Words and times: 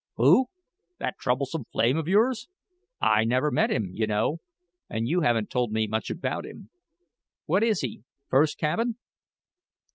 "Who 0.15 0.47
that 0.97 1.19
troublesome 1.19 1.65
flame 1.65 1.95
of 1.95 2.07
yours? 2.07 2.47
I 2.99 3.23
never 3.23 3.51
met 3.51 3.69
him, 3.69 3.91
you 3.93 4.07
know, 4.07 4.39
and 4.89 5.07
you 5.07 5.21
haven't 5.21 5.51
told 5.51 5.71
me 5.71 5.85
much 5.85 6.09
about 6.09 6.43
him. 6.43 6.71
What 7.45 7.61
is 7.63 7.81
he 7.81 8.01
first 8.27 8.57
cabin?" 8.57 8.97